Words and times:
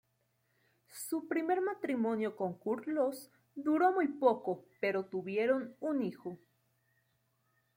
Su 1.07 1.27
primer 1.27 1.61
matrimonio 1.61 2.35
con 2.35 2.55
Kurt 2.55 2.87
Loose 2.87 3.29
duró 3.53 3.91
muy 3.91 4.07
poco 4.07 4.65
pero 4.79 5.05
tuvieron 5.05 5.75
un 5.79 6.01
hijo. 6.01 6.39